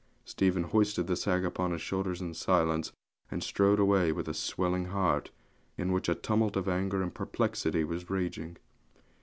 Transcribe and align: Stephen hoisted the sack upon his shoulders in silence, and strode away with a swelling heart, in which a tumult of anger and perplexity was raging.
Stephen 0.25 0.63
hoisted 0.63 1.05
the 1.05 1.15
sack 1.15 1.43
upon 1.43 1.69
his 1.69 1.79
shoulders 1.79 2.21
in 2.21 2.33
silence, 2.33 2.91
and 3.29 3.43
strode 3.43 3.79
away 3.79 4.11
with 4.11 4.27
a 4.27 4.33
swelling 4.33 4.85
heart, 4.85 5.29
in 5.77 5.91
which 5.91 6.09
a 6.09 6.15
tumult 6.15 6.55
of 6.55 6.67
anger 6.67 7.03
and 7.03 7.13
perplexity 7.13 7.83
was 7.83 8.09
raging. 8.09 8.57